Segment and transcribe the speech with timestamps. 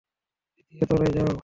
[0.55, 1.31] দ্বিতীয় তলায় যাও।